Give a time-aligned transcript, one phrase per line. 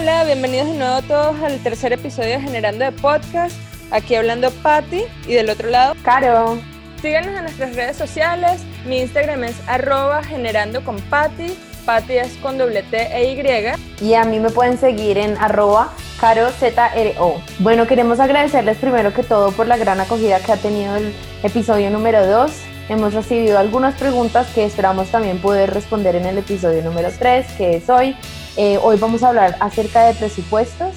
[0.00, 3.54] Hola, bienvenidos de nuevo todos al tercer episodio de Generando de Podcast.
[3.90, 6.58] Aquí hablando Patti y del otro lado, Caro.
[7.02, 8.62] Síganos en nuestras redes sociales.
[8.86, 11.54] Mi Instagram es arroba generando con Patti.
[11.84, 14.06] Patti es con doble T e Y.
[14.06, 17.42] Y a mí me pueden seguir en arroba carozro.
[17.58, 21.90] Bueno, queremos agradecerles primero que todo por la gran acogida que ha tenido el episodio
[21.90, 22.50] número 2.
[22.88, 27.76] Hemos recibido algunas preguntas que esperamos también poder responder en el episodio número 3, que
[27.76, 28.16] es hoy.
[28.56, 30.94] Eh, hoy vamos a hablar acerca de presupuestos,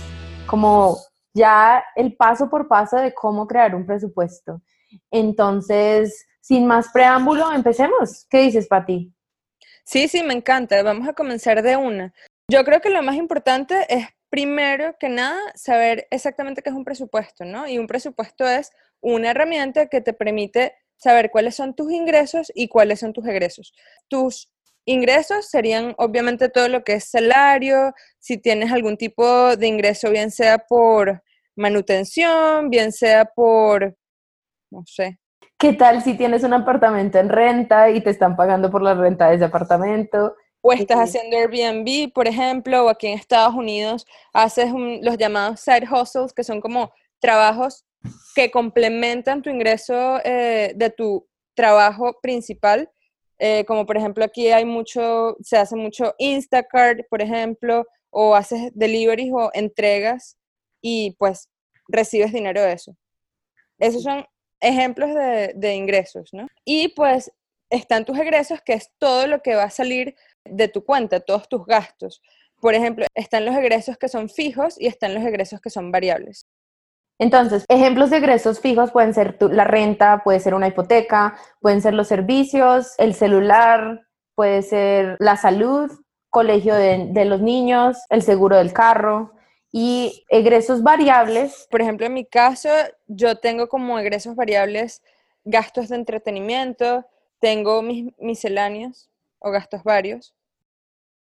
[0.48, 0.98] como
[1.36, 4.62] ya el paso por paso de cómo crear un presupuesto.
[5.12, 8.26] Entonces, sin más preámbulo, empecemos.
[8.30, 9.14] ¿Qué dices, Pati?
[9.84, 10.82] Sí, sí, me encanta.
[10.82, 12.14] Vamos a comenzar de una.
[12.50, 16.84] Yo creo que lo más importante es, primero que nada, saber exactamente qué es un
[16.84, 17.68] presupuesto, ¿no?
[17.68, 22.68] Y un presupuesto es una herramienta que te permite saber cuáles son tus ingresos y
[22.68, 23.74] cuáles son tus egresos.
[24.08, 24.53] Tus
[24.86, 30.32] Ingresos serían obviamente todo lo que es salario, si tienes algún tipo de ingreso, bien
[30.32, 31.24] sea por
[31.56, 33.96] manutención, bien sea por,
[34.72, 35.20] no sé.
[35.58, 39.30] ¿Qué tal si tienes un apartamento en renta y te están pagando por la renta
[39.30, 40.36] de ese apartamento?
[40.62, 45.88] O estás haciendo Airbnb, por ejemplo, o aquí en Estados Unidos haces los llamados side
[45.90, 47.86] hustles, que son como trabajos
[48.36, 52.90] que complementan tu ingreso eh, de tu trabajo principal
[53.40, 58.72] eh, como por ejemplo aquí hay mucho, se hace mucho Instacart, por ejemplo, o haces
[58.74, 60.38] deliveries o entregas
[60.82, 61.50] y pues
[61.88, 62.96] recibes dinero de eso.
[63.80, 64.26] Esos son
[64.60, 66.48] ejemplos de, de ingresos, ¿no?
[66.64, 67.32] Y pues
[67.70, 70.16] están tus egresos, que es todo lo que va a salir
[70.46, 72.22] de tu cuenta, todos tus gastos.
[72.62, 76.48] Por ejemplo, están los egresos que son fijos y están los egresos que son variables.
[77.24, 81.94] Entonces, ejemplos de egresos fijos pueden ser la renta, puede ser una hipoteca, pueden ser
[81.94, 84.02] los servicios, el celular,
[84.36, 85.90] puede ser la salud,
[86.30, 89.32] colegio de, los niños, el seguro del carro
[89.72, 91.66] y egresos variables.
[91.72, 92.68] Por ejemplo, en mi caso,
[93.08, 95.02] yo tengo como egresos variables
[95.46, 97.06] gastos de entretenimiento,
[97.40, 99.10] tengo mis misceláneos
[99.40, 100.36] o gastos varios.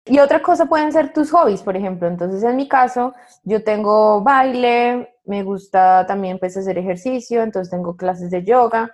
[0.08, 2.08] Y otra cosa pueden ser tus hobbies, por ejemplo.
[2.08, 3.14] Entonces, en mi caso,
[3.44, 8.90] yo tengo baile, me gusta también pues hacer ejercicio, entonces tengo clases de yoga.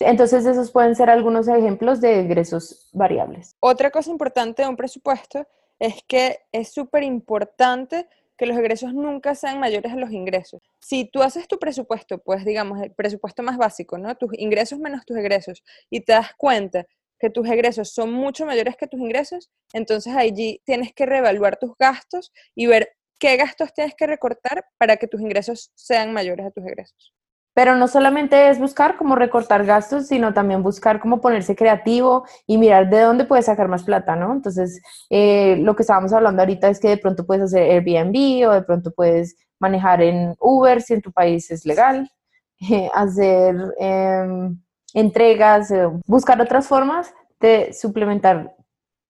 [0.00, 3.56] Entonces, esos pueden ser algunos ejemplos de egresos variables.
[3.60, 5.46] Otra cosa importante de un presupuesto
[5.78, 10.60] es que es súper importante que los egresos nunca sean mayores a los ingresos.
[10.78, 14.14] Si tú haces tu presupuesto, pues digamos, el presupuesto más básico, ¿no?
[14.14, 16.84] Tus ingresos menos tus egresos, y te das cuenta
[17.18, 21.72] que tus egresos son mucho mayores que tus ingresos, entonces allí tienes que reevaluar tus
[21.78, 26.50] gastos y ver qué gastos tienes que recortar para que tus ingresos sean mayores a
[26.50, 27.14] tus egresos.
[27.54, 32.58] Pero no solamente es buscar cómo recortar gastos, sino también buscar cómo ponerse creativo y
[32.58, 34.30] mirar de dónde puedes sacar más plata, ¿no?
[34.34, 38.52] Entonces, eh, lo que estábamos hablando ahorita es que de pronto puedes hacer Airbnb o
[38.52, 42.10] de pronto puedes manejar en Uber si en tu país es legal,
[42.92, 43.56] hacer...
[43.78, 44.60] Em,
[44.96, 48.56] entregas, eh, buscar otras formas de suplementar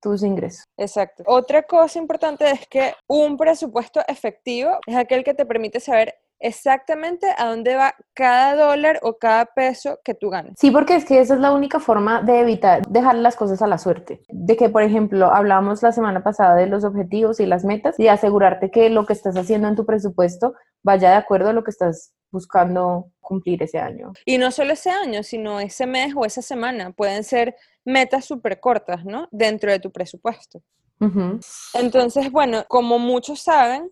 [0.03, 0.65] tus ingresos.
[0.77, 1.23] Exacto.
[1.27, 7.27] Otra cosa importante es que un presupuesto efectivo es aquel que te permite saber exactamente
[7.39, 10.55] a dónde va cada dólar o cada peso que tú ganas.
[10.59, 13.67] Sí, porque es que esa es la única forma de evitar dejar las cosas a
[13.67, 14.21] la suerte.
[14.29, 18.09] De que, por ejemplo, hablamos la semana pasada de los objetivos y las metas y
[18.09, 21.71] asegurarte que lo que estás haciendo en tu presupuesto vaya de acuerdo a lo que
[21.71, 24.13] estás buscando cumplir ese año.
[24.27, 26.93] Y no solo ese año, sino ese mes o esa semana.
[26.93, 29.29] Pueden ser metas súper cortas, ¿no?
[29.33, 30.63] Dentro de tu presupuesto.
[31.75, 33.91] Entonces, bueno, como muchos saben,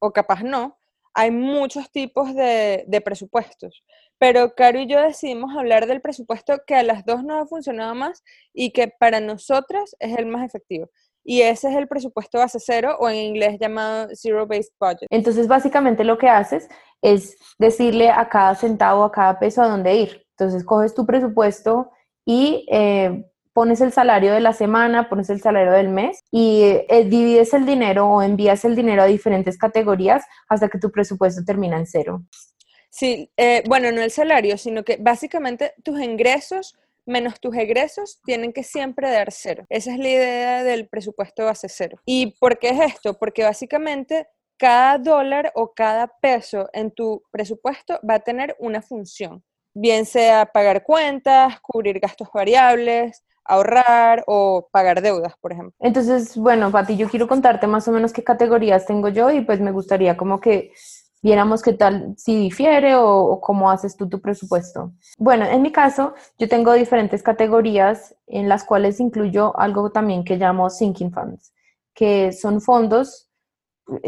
[0.00, 0.76] o capaz no,
[1.14, 3.84] hay muchos tipos de, presupuestos.
[4.18, 7.94] Pero Caro y yo decidimos hablar del presupuesto que a las dos nos ha funcionado
[7.94, 8.22] más
[8.52, 10.90] y que para nosotras es el más efectivo.
[11.24, 15.08] Y ese es el presupuesto base cero o en inglés llamado Zero Based Budget.
[15.10, 16.68] Entonces, básicamente lo que haces
[17.00, 20.26] es decirle a cada centavo, a cada peso a dónde ir.
[20.38, 21.90] Entonces, coges tu presupuesto
[22.26, 23.24] y eh,
[23.54, 27.64] pones el salario de la semana, pones el salario del mes y eh, divides el
[27.64, 32.22] dinero o envías el dinero a diferentes categorías hasta que tu presupuesto termina en cero.
[32.90, 36.76] Sí, eh, bueno, no el salario, sino que básicamente tus ingresos
[37.06, 39.64] menos tus egresos tienen que siempre dar cero.
[39.68, 41.98] Esa es la idea del presupuesto base cero.
[42.04, 43.18] ¿Y por qué es esto?
[43.18, 49.42] Porque básicamente cada dólar o cada peso en tu presupuesto va a tener una función,
[49.74, 55.74] bien sea pagar cuentas, cubrir gastos variables, ahorrar o pagar deudas, por ejemplo.
[55.80, 59.60] Entonces, bueno, Pati, yo quiero contarte más o menos qué categorías tengo yo y pues
[59.60, 60.72] me gustaría como que
[61.24, 64.92] viéramos qué tal, si difiere o, cómo haces tú tu presupuesto.
[65.16, 70.36] Bueno, en mi caso, yo tengo diferentes categorías en las cuales incluyo algo también que
[70.36, 71.54] llamo sinking funds,
[71.94, 73.30] que son fondos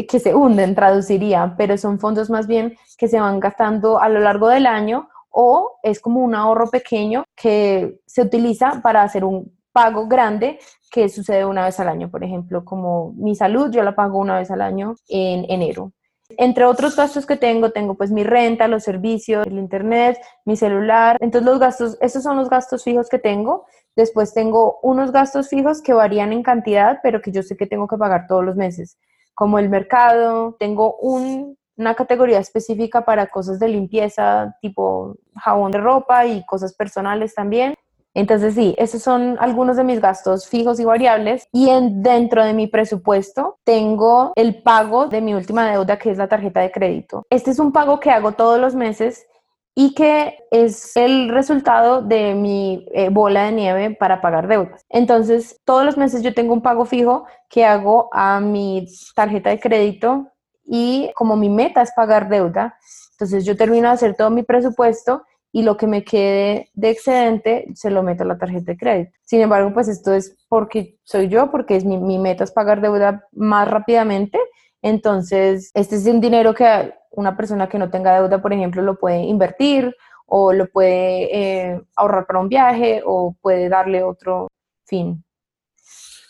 [0.09, 4.21] que se hunden, traduciría, pero son fondos más bien que se van gastando a lo
[4.21, 9.55] largo del año o es como un ahorro pequeño que se utiliza para hacer un
[9.73, 10.59] pago grande
[10.91, 14.39] que sucede una vez al año, por ejemplo, como mi salud, yo la pago una
[14.39, 15.93] vez al año en enero.
[16.31, 21.17] Entre otros gastos que tengo, tengo pues mi renta, los servicios, el internet, mi celular.
[21.21, 23.67] Entonces los gastos, esos son los gastos fijos que tengo.
[23.95, 27.87] Después tengo unos gastos fijos que varían en cantidad, pero que yo sé que tengo
[27.87, 28.99] que pagar todos los meses,
[29.35, 30.57] como el mercado.
[30.59, 37.35] Tengo una categoría específica para cosas de limpieza, tipo jabón de ropa y cosas personales
[37.35, 37.75] también.
[38.17, 41.49] Entonces, sí, esos son algunos de mis gastos fijos y variables.
[41.53, 46.17] Y en, dentro de mi presupuesto tengo el pago de mi última deuda, que es
[46.17, 47.25] la tarjeta de crédito.
[47.29, 49.27] Este es un pago que hago todos los meses
[49.75, 54.81] y que es el resultado de mi eh, bola de nieve para pagar deudas.
[54.89, 59.61] Entonces, todos los meses yo tengo un pago fijo que hago a mi tarjeta de
[59.61, 60.33] crédito
[60.65, 62.79] y como mi meta es pagar deuda,
[63.13, 65.23] entonces yo termino de hacer todo mi presupuesto
[65.53, 69.13] y lo que me quede de excedente se lo meto a la tarjeta de crédito.
[69.25, 72.81] Sin embargo, pues esto es porque soy yo, porque es mi, mi meta es pagar
[72.81, 74.39] deuda más rápidamente.
[74.83, 78.99] Entonces, este es un dinero que una persona que no tenga deuda, por ejemplo, lo
[78.99, 79.97] puede invertir
[80.27, 84.49] o lo puede eh, ahorrar para un viaje o puede darle otro
[84.85, 85.25] fin.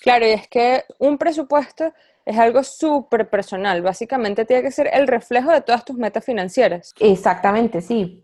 [0.02, 1.92] Claro, y es que un presupuesto
[2.24, 3.82] es algo súper personal.
[3.82, 6.94] Básicamente tiene que ser el reflejo de todas tus metas financieras.
[7.00, 8.22] Exactamente, sí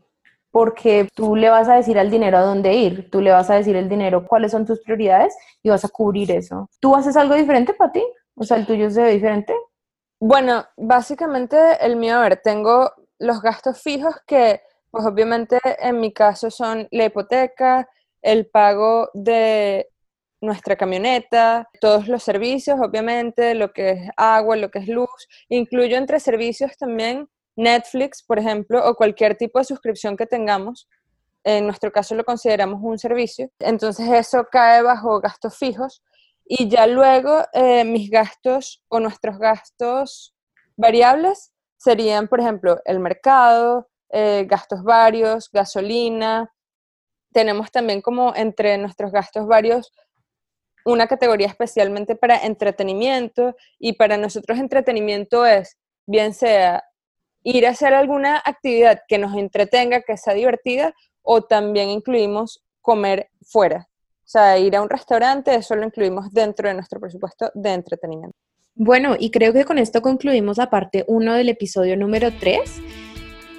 [0.53, 3.55] porque tú le vas a decir al dinero a dónde ir, tú le vas a
[3.55, 6.69] decir al dinero cuáles son tus prioridades y vas a cubrir eso.
[6.79, 8.05] ¿Tú haces algo diferente para ti?
[8.37, 9.55] O sea, el tuyo se ve diferente.
[10.21, 14.61] Bueno, básicamente el mío, a ver, tengo los gastos fijos que,
[14.91, 17.89] pues obviamente en mi caso son la hipoteca,
[18.21, 19.89] el pago de
[20.43, 25.09] nuestra camioneta, todos los servicios, obviamente, lo que es agua, lo que es luz.
[25.49, 30.89] Incluyo entre servicios también Netflix, por ejemplo, o cualquier tipo de suscripción que tengamos,
[31.45, 36.03] en nuestro caso lo consideramos un servicio, entonces eso cae bajo gastos fijos
[36.45, 40.35] y ya luego eh, mis gastos o nuestros gastos
[40.77, 46.53] variables serían, por ejemplo, el mercado, eh, gastos varios, gasolina.
[47.33, 49.93] Tenemos también como entre nuestros gastos varios
[50.85, 56.85] una categoría especialmente para entretenimiento y para nosotros entretenimiento es bien sea
[57.43, 60.93] ir a hacer alguna actividad que nos entretenga, que sea divertida,
[61.23, 63.89] o también incluimos comer fuera.
[64.25, 68.37] O sea, ir a un restaurante, eso lo incluimos dentro de nuestro presupuesto de entretenimiento.
[68.75, 72.61] Bueno, y creo que con esto concluimos la parte 1 del episodio número 3.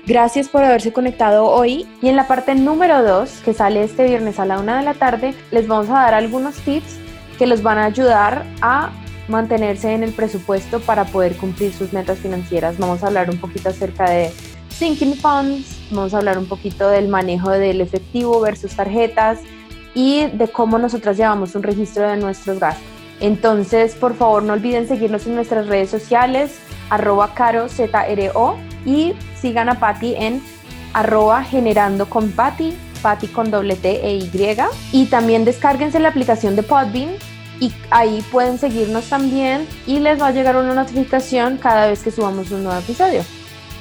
[0.07, 1.87] Gracias por haberse conectado hoy.
[2.01, 4.95] Y en la parte número 2, que sale este viernes a la 1 de la
[4.95, 6.97] tarde, les vamos a dar algunos tips
[7.37, 8.91] que los van a ayudar a
[9.27, 12.77] mantenerse en el presupuesto para poder cumplir sus metas financieras.
[12.77, 14.31] Vamos a hablar un poquito acerca de
[14.69, 19.39] sinking funds, vamos a hablar un poquito del manejo del efectivo versus tarjetas
[19.95, 22.83] y de cómo nosotras llevamos un registro de nuestros gastos.
[23.19, 26.57] Entonces, por favor, no olviden seguirnos en nuestras redes sociales,
[26.89, 30.41] arroba carozro y sigan a Patti en
[30.93, 34.57] arroba generando con Patti, Patti con doble T e Y.
[34.91, 37.11] Y también descárguense la aplicación de Podbean
[37.59, 42.11] y ahí pueden seguirnos también y les va a llegar una notificación cada vez que
[42.11, 43.23] subamos un nuevo episodio.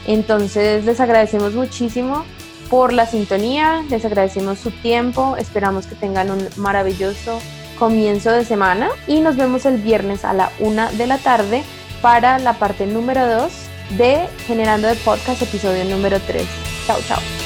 [0.07, 2.25] Entonces les agradecemos muchísimo
[2.69, 7.39] por la sintonía, les agradecemos su tiempo, esperamos que tengan un maravilloso
[7.79, 11.65] comienzo de semana y nos vemos el viernes a la una de la tarde
[12.01, 13.53] para la parte número 2
[13.99, 16.47] de Generando de Podcast, episodio número 3.
[16.87, 17.42] Chao, chao.